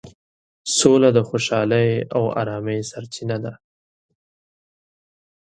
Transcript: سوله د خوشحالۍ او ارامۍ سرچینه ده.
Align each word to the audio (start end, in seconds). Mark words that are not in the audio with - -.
سوله 0.77 1.09
د 1.13 1.19
خوشحالۍ 1.29 1.89
او 2.15 2.23
ارامۍ 2.41 2.79
سرچینه 2.91 3.37
ده. 3.43 3.53